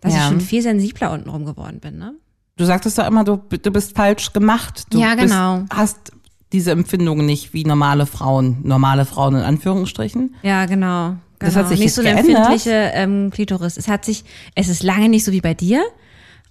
[0.00, 0.20] dass Ja.
[0.20, 2.14] ich schon viel sensibler untenrum geworden bin, ne?
[2.56, 4.84] Du sagtest doch immer, du, du bist falsch gemacht.
[4.90, 5.58] Du Ja, genau.
[5.60, 6.12] Bist, hast
[6.52, 10.36] diese Empfindungen nicht wie normale Frauen, normale Frauen in Anführungsstrichen.
[10.42, 11.16] Ja, genau.
[11.40, 11.64] Das genau.
[11.64, 12.36] hat sich nicht so eine geändert?
[12.36, 13.76] empfindliche ähm, Klitoris.
[13.76, 15.82] Es hat sich, es ist lange nicht so wie bei dir,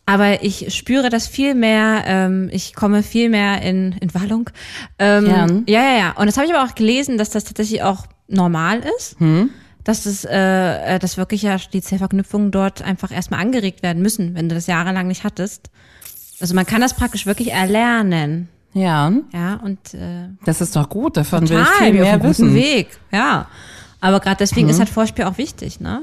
[0.06, 2.04] aber ich spüre das viel mehr.
[2.06, 4.50] Ähm, ich komme viel mehr in, in Wallung.
[5.00, 5.48] Ähm, Ja.
[5.68, 6.12] ja, ja, ja.
[6.18, 9.20] Und das habe ich aber auch gelesen, dass das tatsächlich auch normal ist.
[9.20, 9.50] Hm?
[9.84, 14.34] Dass das, äh, äh, dass wirklich ja die Zellverknüpfungen dort einfach erstmal angeregt werden müssen,
[14.36, 15.70] wenn du das jahrelang nicht hattest.
[16.40, 18.50] Also man kann das praktisch wirklich erlernen.
[18.74, 21.16] Ja, Ja, und äh, das ist doch gut.
[21.16, 22.56] Davon will ich total, viel auf mehr guten wissen.
[22.56, 22.88] Weg.
[23.12, 23.48] Ja.
[24.02, 26.02] Aber gerade deswegen ist halt Vorspiel auch wichtig, ne?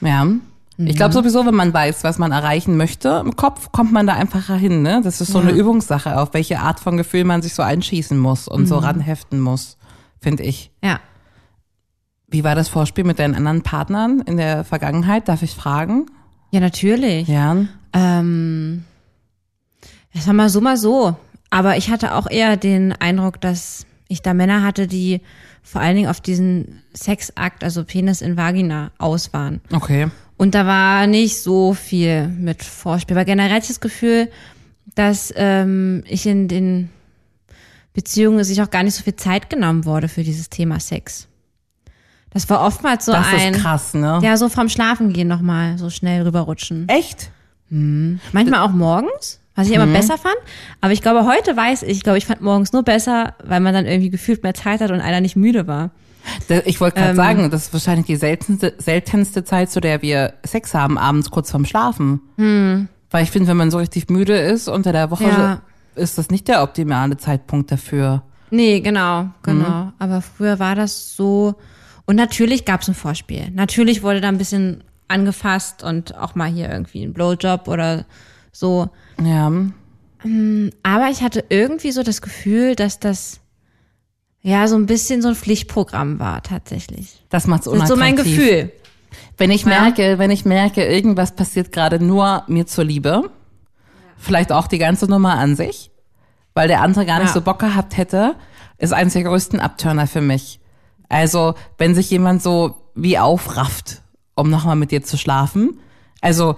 [0.00, 0.26] Ja.
[0.78, 0.96] Ich Mhm.
[0.96, 4.56] glaube sowieso, wenn man weiß, was man erreichen möchte, im Kopf kommt man da einfacher
[4.56, 4.82] hin.
[4.82, 5.00] Ne?
[5.02, 8.46] Das ist so eine Übungssache, auf welche Art von Gefühl man sich so einschießen muss
[8.46, 8.66] und Mhm.
[8.66, 9.78] so ranheften muss,
[10.20, 10.70] finde ich.
[10.84, 11.00] Ja.
[12.28, 15.28] Wie war das Vorspiel mit deinen anderen Partnern in der Vergangenheit?
[15.28, 16.06] Darf ich fragen?
[16.50, 17.26] Ja, natürlich.
[17.28, 17.56] Ja.
[17.94, 18.84] Ähm,
[20.12, 21.16] es war mal so, mal so.
[21.50, 25.20] Aber ich hatte auch eher den Eindruck, dass ich da Männer hatte, die
[25.62, 29.60] vor allen Dingen auf diesen Sexakt, also Penis in Vagina, aus waren.
[29.72, 30.08] Okay.
[30.36, 33.16] Und da war nicht so viel mit Vorspiel.
[33.16, 34.28] Weil generell hatte ich das Gefühl,
[34.94, 36.90] dass ähm, ich in den
[37.94, 41.28] Beziehungen sich auch gar nicht so viel Zeit genommen wurde für dieses Thema Sex.
[42.30, 44.20] Das war oftmals so Das ein, ist krass, ne?
[44.22, 46.86] ja, so vom Schlafengehen nochmal so schnell rüberrutschen.
[46.88, 47.30] Echt?
[47.70, 50.36] Manchmal auch morgens, was ich immer besser fand.
[50.82, 53.72] Aber ich glaube, heute weiß ich, ich glaube, ich fand morgens nur besser, weil man
[53.72, 55.90] dann irgendwie gefühlt mehr Zeit hat und einer nicht müde war.
[56.64, 57.16] Ich wollte gerade Ähm.
[57.16, 61.50] sagen, das ist wahrscheinlich die seltenste, seltenste Zeit, zu der wir Sex haben, abends kurz
[61.50, 62.20] vorm Schlafen.
[63.10, 65.30] Weil ich finde, wenn man so richtig müde ist unter der Woche, Hm.
[65.30, 65.62] Ja.
[65.94, 68.22] ist das nicht der optimale Zeitpunkt dafür.
[68.50, 69.92] Nee, genau, genau.
[69.98, 71.54] Aber früher war das so.
[72.04, 73.50] Und natürlich gab es ein Vorspiel.
[73.50, 78.04] Natürlich wurde da ein bisschen angefasst und auch mal hier irgendwie ein Blowjob oder
[78.52, 78.88] so.
[79.22, 79.50] Ja.
[80.82, 83.40] Aber ich hatte irgendwie so das Gefühl, dass das
[84.46, 87.20] ja so ein bisschen so ein Pflichtprogramm war tatsächlich.
[87.30, 88.36] Das macht's Das ist so mein unattraktiv.
[88.38, 88.72] Gefühl.
[89.38, 93.30] Wenn ich merke, wenn ich merke, irgendwas passiert gerade nur mir zur Liebe,
[94.16, 95.90] vielleicht auch die ganze Nummer an sich,
[96.54, 97.34] weil der andere gar nicht Ja.
[97.34, 98.36] so Bock gehabt hätte,
[98.78, 100.60] ist eines der größten Abturner für mich.
[101.08, 104.02] Also, wenn sich jemand so wie aufrafft,
[104.36, 105.80] um nochmal mit dir zu schlafen,
[106.20, 106.56] also,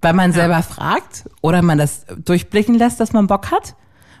[0.00, 3.74] weil man selber fragt oder man das durchblicken lässt, dass man Bock hat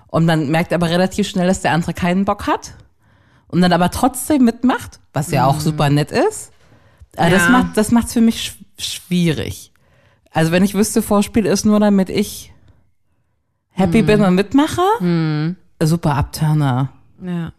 [0.08, 2.74] und man merkt aber relativ schnell, dass der andere keinen Bock hat
[3.48, 6.52] und dann aber trotzdem mitmacht, was ja auch super nett ist,
[7.16, 7.50] äh, das Ja.
[7.50, 9.72] macht das macht's für mich sch schwierig.
[10.30, 12.52] Also wenn ich wüsste, Vorspiel ist nur damit ich
[13.70, 14.82] happy bin und mitmache,
[15.82, 16.92] super Abturner.
[17.22, 17.52] Ja.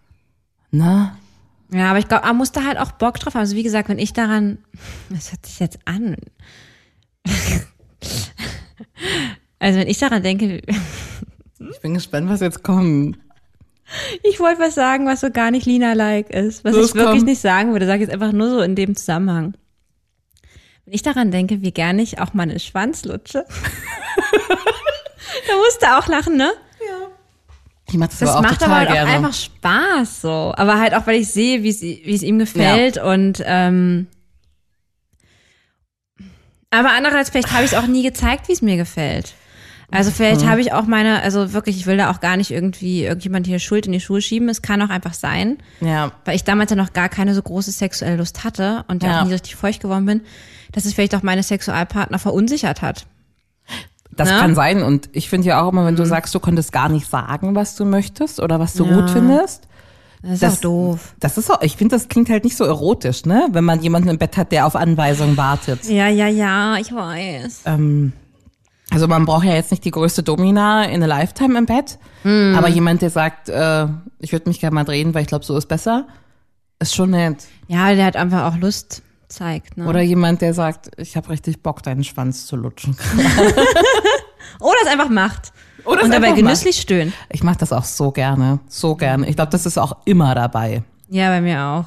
[0.72, 1.12] Ne?
[1.72, 3.42] Ja, aber ich glaube, man muss da halt auch Bock drauf haben.
[3.42, 4.60] Also wie gesagt, wenn ich daran,
[5.10, 6.16] das hört sich jetzt an.
[9.60, 10.62] Also wenn ich daran denke,
[11.60, 13.18] Ich bin gespannt, was jetzt kommt.
[14.24, 17.26] Ich wollte was sagen, was so gar nicht Lina-like ist, was Los, ich wirklich komm.
[17.26, 19.56] nicht sagen würde, sage ich jetzt einfach nur so in dem Zusammenhang.
[20.86, 23.46] Wenn ich daran denke, wie gerne ich auch meine Schwanz lutsche.
[25.48, 26.52] da musst du auch lachen, ne?
[27.92, 29.12] Ich mach das, Das aber auch macht aber halt auch gerne.
[29.12, 30.54] einfach Spaß so.
[30.56, 34.08] Aber halt auch, weil ich sehe, wie es, ihm gefällt und ähm,
[36.72, 39.34] aber andererseits, vielleicht habe ich es auch nie gezeigt, wie es mir gefällt.
[39.92, 43.04] Also vielleicht habe ich auch meine, also wirklich, ich will da auch gar nicht irgendwie
[43.06, 44.48] irgendjemand hier Schuld in die Schuhe schieben.
[44.50, 46.12] Es kann auch einfach sein, ja.
[46.26, 49.22] weil ich damals ja noch gar keine so große sexuelle Lust hatte und ja Ja.
[49.22, 50.22] auch nie richtig feucht geworden bin,
[50.72, 53.08] dass es vielleicht auch meine Sexualpartner verunsichert hat.
[54.16, 54.38] Das Ne?
[54.40, 54.84] kann sein.
[54.84, 57.76] Und ich finde ja auch immer, wenn du sagst, du konntest gar nicht sagen, was
[57.76, 59.00] du möchtest oder was du Ja.
[59.00, 59.68] gut findest.
[60.22, 61.16] Das ist Das- auch doof.
[61.20, 63.48] Das ist auch, ich finde, das klingt halt nicht so erotisch, ne?
[63.54, 65.86] Wenn man jemanden im Bett hat, der auf Anweisung wartet.
[65.86, 67.62] Ja, ja, ja, ich weiß.
[67.66, 68.12] Ähm,
[68.92, 72.56] also man braucht ja jetzt nicht die größte Domina in a Lifetime im Bett, Hm.
[72.58, 73.88] aber jemand, der sagt, äh,
[74.20, 76.08] ich würde mich gerne mal drehen, weil ich glaube, so ist besser,
[76.80, 77.46] ist schon nett.
[77.68, 79.78] Ja, der hat einfach auch Lust zeigt.
[79.78, 79.88] Ne?
[79.88, 82.98] Oder jemand, der sagt, ich habe richtig Bock, deinen Schwanz zu lutschen.
[84.60, 85.54] Oder es einfach macht.
[85.86, 87.14] Oder Und dabei genüsslich stöhnt.
[87.30, 89.28] Ich mache das auch so gerne, so gerne.
[89.30, 90.84] Ich glaube, das ist auch immer dabei.
[91.10, 91.86] Ja, bei mir auch.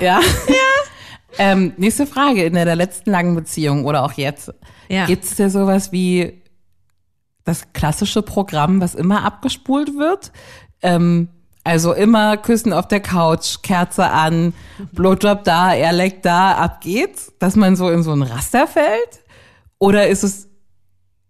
[0.00, 0.20] Ja.
[0.48, 0.54] ja.
[1.38, 2.44] Ähm, nächste Frage.
[2.44, 4.52] In der, letzten langen Beziehung oder auch jetzt,
[4.88, 5.06] Ja.
[5.06, 6.42] gibt's da sowas wie
[7.44, 10.32] das klassische Programm, was immer abgespult wird?
[10.82, 11.28] Ähm,
[11.64, 14.54] also immer Küssen auf der Couch, Kerze an,
[14.92, 19.20] Blowjob da, er leckt da, ab geht's, dass man so in so ein Raster fällt?
[19.78, 20.48] Oder ist es,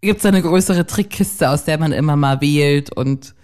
[0.01, 3.35] gibt's da eine größere Trickkiste, aus der man immer mal wählt und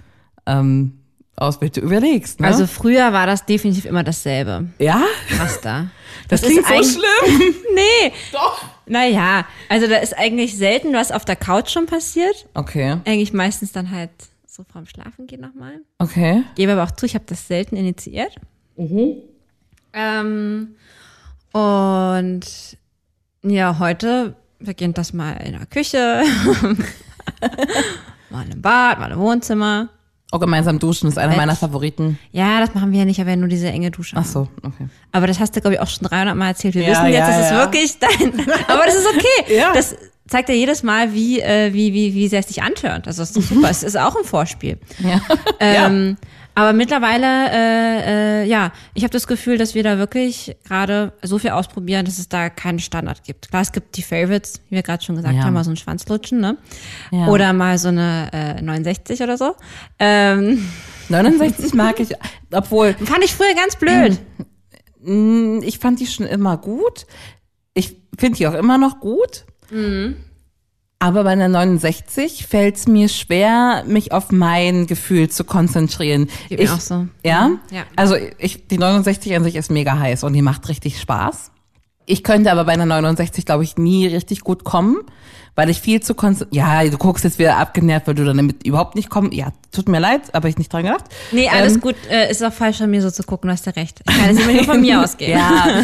[0.46, 1.00] ähm,
[1.38, 1.78] auswählt?
[1.78, 2.48] Du überlegst, ne?
[2.48, 4.68] Also früher war das definitiv immer dasselbe.
[4.80, 5.02] ja?
[5.40, 5.90] Raster.
[6.28, 7.56] Das, ist klingt so schlimm.
[7.76, 8.12] Nee.
[8.32, 8.64] Doch.
[8.88, 12.48] Naja, also da ist eigentlich selten was auf der Couch schon passiert.
[12.54, 14.10] Okay, Eigentlich meistens dann halt
[14.48, 15.82] so vorm Schlafen gehen nochmal.
[16.00, 16.44] okay.
[16.56, 18.36] Gebe aber auch zu, ich habe das selten initiiert.
[18.78, 19.18] Mhm.
[19.94, 20.76] Ähm,
[21.52, 22.42] und
[23.44, 26.24] ja, heute beginnt das mal in der Küche,
[28.30, 29.90] mal im Bad, mal im Wohnzimmer.
[30.32, 31.38] Oh, gemeinsam duschen ist einer Bett.
[31.38, 32.20] meiner Favoriten.
[32.34, 34.18] Ja, das machen wir ja nicht, aber nur diese enge Dusche.
[34.20, 34.88] Ach so, okay.
[35.14, 36.76] Aber das hast du, glaube ich, auch schon 300 Mal erzählt.
[36.76, 37.60] Wir Ja, wissen jetzt, ja, das ist ja.
[37.60, 38.48] wirklich dein.
[38.68, 39.56] Aber das ist okay.
[39.58, 39.72] Ja.
[39.74, 39.96] Das
[40.28, 43.08] zeigt ja jedes Mal, wie, äh, wie, wie, wie sehr es dich antörnt.
[43.08, 43.70] Also das ist super.
[43.70, 44.78] es ist auch ein Vorspiel.
[45.00, 45.22] Ja.
[45.62, 46.18] Ähm,
[46.58, 51.38] Aber mittlerweile, äh, äh, ja, ich habe das Gefühl, dass wir da wirklich gerade so
[51.38, 53.50] viel ausprobieren, dass es da keinen Standard gibt.
[53.50, 55.44] Klar, es gibt die Favorites, wie wir gerade schon gesagt Ja.
[55.44, 56.58] haben, mal so ein Schwanzlutschen, ne?
[57.12, 57.28] Ja.
[57.28, 59.56] Oder mal so eine äh, 69 oder so.
[60.00, 60.68] Ähm,
[61.10, 62.10] 69 mag ich,
[62.52, 64.18] obwohl fand ich früher ganz blöd.
[65.04, 67.06] mh, ich fand die schon immer gut.
[67.76, 69.46] Ich finde die auch immer noch gut.
[71.00, 76.28] Aber bei einer 69 fällt es mir schwer, mich auf mein Gefühl zu konzentrieren.
[76.50, 77.08] Geht mir ich, auch so.
[77.24, 77.52] Ja?
[77.72, 77.84] Ja.
[77.96, 81.52] Also ich, die 69 an sich ist mega heiß und die macht richtig Spaß.
[82.08, 84.98] Ich könnte aber bei einer 69, glaube ich, nie richtig gut kommen,
[85.56, 86.56] weil ich viel zu konzentriert.
[86.56, 89.34] Ja, du guckst jetzt wieder abgenervt, weil du dann damit überhaupt nicht kommst.
[89.34, 91.04] Ja, tut mir leid, aber ich nicht dran gedacht.
[91.32, 91.96] Nee, alles Ähm, gut.
[92.10, 94.02] Äh, ist auch falsch von mir so zu gucken, du hast ja recht.
[94.10, 95.38] Ich kann es immer nur von mir ausgehen.
[95.38, 95.84] Ja,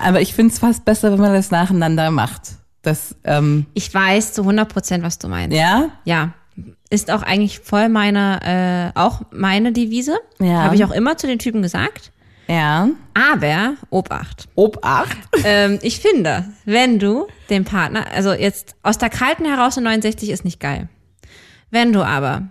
[0.00, 2.52] aber ich finde es fast besser, wenn man das nacheinander macht.
[2.84, 5.56] Das, ähm, Ich weiß zu 100 Prozent, was du meinst.
[5.56, 6.34] ja, Ja.
[6.88, 10.16] Ist auch eigentlich voll meine, äh, auch meine Devise.
[10.38, 10.62] Ja.
[10.62, 12.12] Habe ich auch immer zu den Typen gesagt.
[12.46, 12.88] ja.
[13.14, 14.48] Aber, Obacht.
[14.54, 15.16] Obacht.
[15.44, 20.30] ähm, ich finde, wenn du den Partner, also jetzt aus der kalten heraus eine 69
[20.30, 20.88] ist nicht geil.
[21.70, 22.42] Wenn du aber,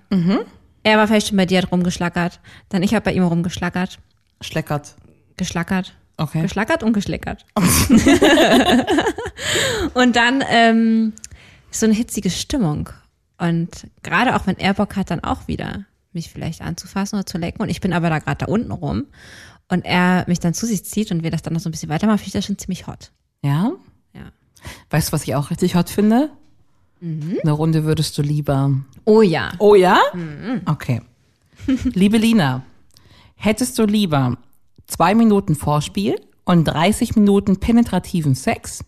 [0.84, 4.00] er war vielleicht schon bei dir, hat rumgeschlackert, dann ich habe bei ihm rumgeschlackert,
[4.42, 4.96] Schleckert.
[5.38, 6.42] geschlackert, Okay.
[6.42, 7.46] geschlackert und geschleckert.
[9.94, 11.14] und dann ähm,
[11.72, 12.90] so eine hitzige Stimmung.
[13.38, 17.38] Und gerade auch wenn er Bock hat, dann auch wieder mich vielleicht anzufassen oder zu
[17.38, 17.62] lecken.
[17.62, 19.06] Und ich bin aber da gerade da unten rum
[19.70, 21.90] und er mich dann zu sich zieht und wir das dann noch so ein bisschen
[21.90, 23.12] weitermachen, finde ich das schon ziemlich hot.
[23.42, 23.72] Ja?
[24.14, 24.32] Ja.
[24.92, 26.30] Weißt du, was ich auch richtig hot finde?
[27.42, 28.72] Eine Runde würdest du lieber.
[29.04, 29.52] Oh ja.
[29.58, 30.00] Oh ja?
[30.66, 31.02] Okay.
[31.94, 32.64] Liebe Lina,
[33.36, 34.38] hättest du lieber
[34.88, 36.16] zwei Minuten Vorspiel
[36.46, 38.84] und 30 Minuten penetrativen Sex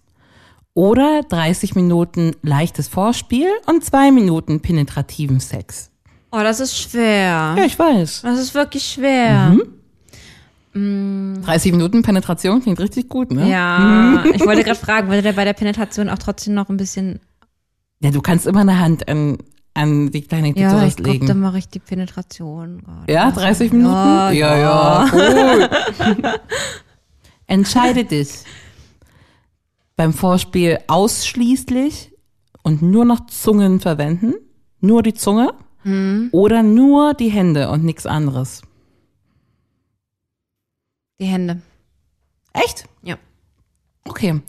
[0.73, 5.89] oder 30 Minuten leichtes Vorspiel und zwei Minuten penetrativen Sex?
[6.31, 7.55] Oh, das ist schwer.
[7.58, 8.21] Ja, ich weiß.
[8.23, 9.55] Das ist wirklich schwer.
[10.73, 13.49] 30 Minuten Penetration klingt richtig gut, ne?
[13.49, 17.21] Ja, ich wollte gerade fragen, würde der bei der Penetration auch trotzdem noch ein bisschen.
[18.01, 19.38] Ja, du kannst immer eine Hand an,
[19.75, 21.27] an die kleine Ja, Klitoris ich glaube, legen.
[21.27, 22.81] dann mache ich die Penetration.
[22.83, 23.09] Gott.
[23.09, 23.93] Ja, 30 Minuten?
[23.93, 24.57] Ja, ja.
[24.57, 25.09] ja.
[25.11, 25.69] Cool.
[27.47, 28.29] Entscheide dich
[29.95, 32.11] beim Vorspiel ausschließlich
[32.63, 34.33] und nur noch Zungen verwenden,
[34.79, 35.53] nur die Zunge
[36.31, 38.63] oder nur die Hände und nichts anderes.
[41.19, 41.61] Die Hände.
[42.53, 42.85] Echt?
[43.03, 43.17] Ja.
[44.07, 44.41] Okay.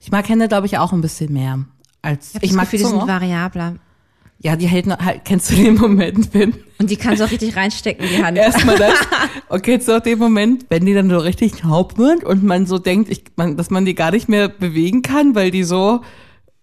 [0.00, 1.66] Ich mag Hände, glaube ich, auch ein bisschen mehr.
[2.00, 3.74] Als Ich, ich, mag Gefühl, die sind variabler.
[4.42, 7.30] Ja, die hält noch, halt, kennst du den Moment, wenn Und die kannst du auch
[7.30, 8.38] richtig reinstecken, die Hand.
[8.38, 8.94] erstmal das.
[9.50, 12.64] Und kennst du auch den Moment, wenn die dann so richtig taub wird und man
[12.66, 16.00] so denkt, ich, man, dass man die gar nicht mehr bewegen kann, weil die so,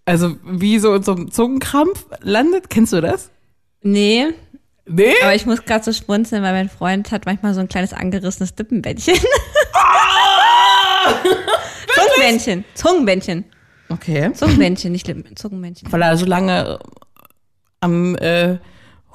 [0.06, 2.72] also wie so in so einem Zungenkrampf landet?
[2.72, 3.30] Kennst du das?
[3.84, 4.28] Nee,
[4.90, 5.14] Nee?
[5.22, 8.56] aber ich muss gerade so schmunzeln, weil mein Freund hat manchmal so ein kleines angerissenes
[8.56, 9.18] Dippenbändchen.
[11.94, 12.64] Zungenbändchen.
[12.74, 13.46] Zungenbändchen.
[13.90, 14.32] Okay.
[14.34, 15.36] Zungenbändchen, nicht Lippen.
[15.36, 15.92] Zungenbändchen.
[15.92, 16.80] Weil er so lange
[17.80, 18.58] am äh,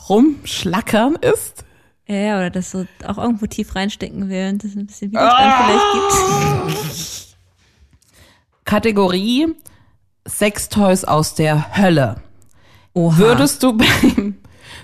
[0.09, 1.64] Rumschlackern ist.
[2.07, 5.55] Ja, ja, oder das so auch irgendwo tief reinstecken will und das ein bisschen Widerstand
[5.64, 7.37] vielleicht gibt.
[8.64, 9.55] Kategorie
[10.27, 12.22] Sextoys aus der Hölle.
[12.94, 13.18] Oha.
[13.18, 14.37] Würdest du beim,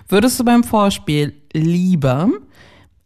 [0.09, 2.31] würdest du beim Vorspiel lieber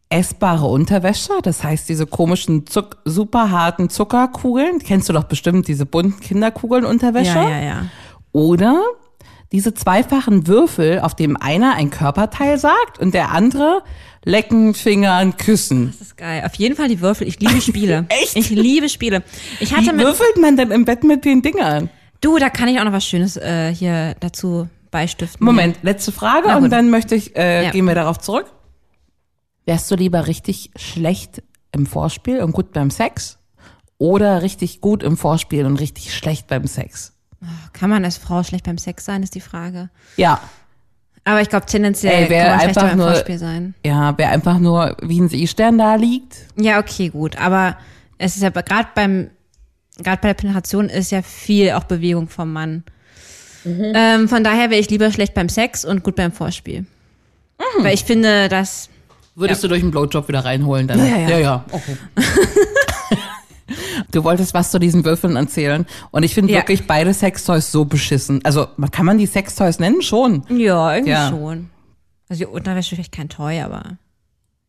[0.08, 5.86] essbare Unterwäsche, das heißt diese komischen, Zuck, super harten Zuckerkugeln, kennst du doch bestimmt diese
[5.86, 7.38] bunten Kinderkugeln Unterwäsche?
[7.38, 7.86] ja, ja, ja.
[8.32, 8.82] Oder
[9.52, 13.82] diese zweifachen Würfel, auf dem einer ein Körperteil sagt und der andere
[14.24, 15.88] lecken, fingern, küssen.
[15.92, 16.42] Das ist geil.
[16.46, 17.26] Auf jeden Fall die Würfel.
[17.28, 18.06] Ich liebe Spiele.
[18.22, 18.36] Echt?
[18.36, 19.22] Ich liebe Spiele.
[19.60, 21.90] Ich hatte Wie mit, würfelt man denn im Bett mit den Dingern?
[22.20, 25.44] du, da kann ich auch noch was Schönes äh, hier dazu beistiften.
[25.44, 27.70] Moment, letzte Frage und dann möchte ich, äh, Ja.
[27.70, 28.46] gehen wir darauf zurück.
[29.66, 33.38] Wärst du lieber richtig schlecht im Vorspiel und gut beim Sex?
[33.98, 37.12] Oder richtig gut im Vorspiel und richtig schlecht beim Sex?
[37.72, 39.88] Kann man als Frau schlecht beim Sex sein, ist die Frage.
[40.16, 40.40] Ja.
[41.24, 43.74] Aber ich glaube, tendenziell Ey, kann man schlechter einfach beim nur- Vorspiel sein.
[43.84, 46.36] Ja, wer einfach nur wie ein Seestern da liegt.
[46.56, 47.36] Ja, okay, gut.
[47.38, 47.76] Aber
[48.18, 49.30] es ist ja gerade beim,
[49.98, 52.84] gerade bei der Penetration ist ja viel auch Bewegung vom Mann.
[53.64, 53.92] Mhm.
[53.94, 56.80] Ähm, von daher wäre ich lieber schlecht beim Sex und gut beim Vorspiel.
[56.80, 57.84] Mhm.
[57.84, 58.88] Weil ich finde, dass
[59.34, 60.98] Würdest du durch einen Blowjob wieder reinholen dann?
[60.98, 61.28] Ja, ja, ja.
[61.28, 61.64] ja, ja.
[61.70, 61.96] Okay.
[64.12, 65.86] du wolltest was zu diesen Würfeln erzählen.
[66.10, 66.60] Und ich finde Ja.
[66.60, 68.40] wirklich beide Sextoys so beschissen.
[68.44, 70.02] Also, kann man die Sextoys nennen?
[70.02, 70.44] Schon.
[70.50, 71.28] ja, irgendwie Ja.
[71.30, 71.70] schon.
[72.28, 73.82] Also die Unterwäsche vielleicht kein Toy, aber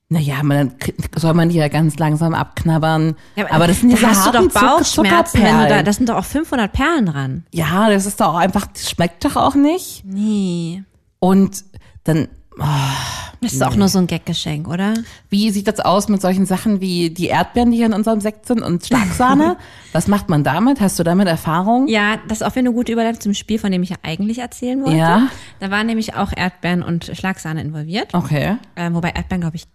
[0.10, 0.76] Naja, man,
[1.16, 3.16] soll man die ja ganz langsam abknabbern.
[3.36, 6.10] Ja, aber das sind da diese hast du doch Bauchschmerzen, wenn du da, das sind
[6.10, 7.46] doch auch 500 Perlen dran.
[7.52, 10.04] Ja, das ist doch auch einfach, das schmeckt doch auch nicht.
[10.06, 10.84] Nee.
[11.20, 11.64] Und
[12.04, 12.28] dann,
[12.58, 14.94] Das ist auch nur so ein Gaggeschenk, oder?
[15.30, 18.46] wie sieht das aus mit solchen Sachen wie die Erdbeeren, die hier in unserem Sekt
[18.46, 19.58] sind und Schlagsahne?
[19.92, 20.80] Was macht man damit?
[20.80, 21.88] Hast du damit Erfahrung?
[21.88, 24.40] Ja, das ist auch wieder eine gute Überleitung zum Spiel, von dem ich ja eigentlich
[24.40, 24.98] erzählen wollte.
[24.98, 25.28] Ja.
[25.60, 28.14] Da waren nämlich auch Erdbeeren und Schlagsahne involviert.
[28.14, 28.58] Okay.
[28.76, 29.66] Ähm, wobei Erdbeeren, glaube ich,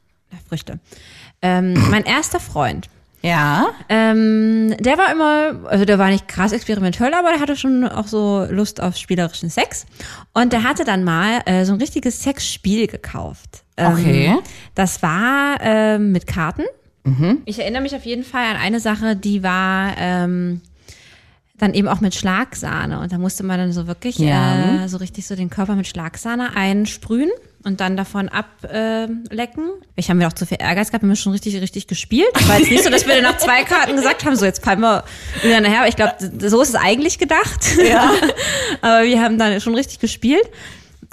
[0.49, 0.79] Früchte.
[1.43, 2.89] Ähm, mein erster Freund,
[3.23, 3.69] Ja.
[3.89, 8.07] ähm, der war immer, also der war nicht krass experimentell, aber der hatte schon auch
[8.07, 9.87] so Lust auf spielerischen Sex.
[10.35, 13.65] Und der hatte dann mal äh, so ein richtiges Sexspiel gekauft.
[13.77, 14.37] Ähm, Okay.
[14.75, 16.63] Das war ähm, mit Karten.
[17.47, 20.61] Ich erinnere mich auf jeden Fall an eine Sache, die war ähm,
[21.57, 23.01] dann eben auch mit Schlagsahne.
[23.01, 24.85] Und da musste man dann so wirklich Ja.
[24.85, 27.31] äh, so richtig so den Körper mit Schlagsahne einsprühen
[27.65, 29.65] und dann davon ablecken.
[29.69, 32.29] Äh, ich haben wir auch zu viel Ehrgeiz gehabt, wir haben schon richtig, richtig gespielt.
[32.49, 34.81] War jetzt nicht so, dass wir dann nach zwei Karten gesagt haben, so jetzt fallen
[34.81, 35.05] wir
[35.43, 35.81] wieder nachher.
[35.81, 36.15] Aber ich glaube,
[36.49, 37.77] so ist es eigentlich gedacht.
[37.85, 38.11] Ja.
[38.81, 40.49] Aber wir haben dann schon richtig gespielt.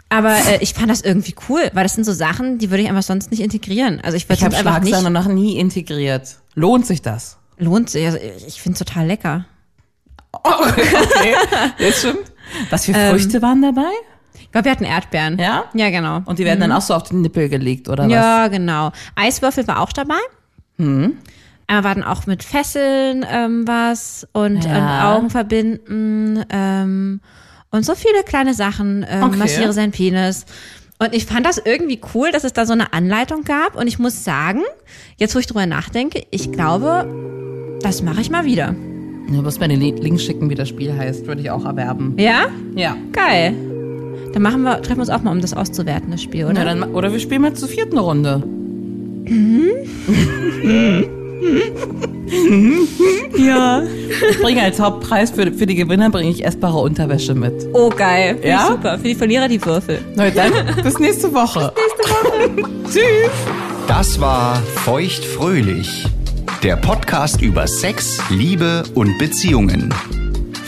[0.10, 2.90] Aber äh, ich fand das irgendwie cool, weil das sind so Sachen, die würde ich
[2.90, 4.00] einfach sonst nicht integrieren.
[4.02, 4.56] Also ich würde Ich habe.
[4.56, 6.38] Schlagsahne noch nie integriert.
[6.54, 7.38] Lohnt sich das?
[7.58, 8.06] Lohnt sich.
[8.06, 9.46] Also ich finde es total lecker.
[10.32, 11.36] Okay.
[11.80, 12.32] Das stimmt.
[12.70, 13.92] Was für Früchte waren dabei?
[14.56, 15.38] Glaube, wir hatten Erdbeeren.
[15.38, 15.66] Ja?
[15.74, 16.22] Ja, genau.
[16.24, 18.12] Und die werden dann auch so auf den Nippel gelegt, oder was?
[18.14, 18.94] Ja, genau.
[19.16, 20.16] Eiswürfel war auch dabei.
[20.78, 21.18] Hm.
[21.68, 24.78] Aber war dann auch mit Fesseln ähm, was und, Ja.
[25.12, 27.20] und Augen verbinden ähm,
[27.70, 29.06] und so viele kleine Sachen.
[29.10, 29.36] Ähm, Okay.
[29.36, 30.46] Massiere seinen Penis.
[31.00, 33.76] Und ich fand das irgendwie cool, dass es da so eine Anleitung gab.
[33.76, 34.62] Und ich muss sagen,
[35.18, 38.74] jetzt wo ich drüber nachdenke, ich glaube, das mache ich mal wieder.
[39.28, 41.28] Du musst mir den Link schicken, wie das Spiel heißt.
[41.28, 42.16] Würde ich auch erwerben.
[42.18, 42.46] Ja?
[42.76, 42.96] Ja.
[43.12, 43.54] Geil.
[44.36, 46.52] Dann machen wir, treffen wir uns auch mal, um das auszuwerten, das Spiel, oder?
[46.52, 48.44] Oder, dann, oder wir spielen mal zur vierten Runde.
[53.38, 53.84] Ja.
[54.30, 57.54] Ich bringe als Hauptpreis für, für die Gewinner bringe ich essbare Unterwäsche mit.
[57.74, 58.34] Oh, geil.
[58.36, 58.68] Finde Ja?
[58.68, 58.98] Super.
[58.98, 60.00] Für die Verlierer die Würfel.
[60.16, 60.52] Na dann,
[60.84, 61.72] bis nächste Woche.
[62.86, 63.32] Tschüss.
[63.88, 66.08] Das war Feuchtfröhlich,
[66.64, 69.94] der Podcast über Sex, Liebe und Beziehungen.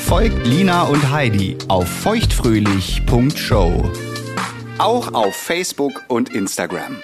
[0.07, 3.91] Folgt Lina und Heidi auf feuchtfröhlich.show.
[4.77, 7.03] Auch auf Facebook und Instagram.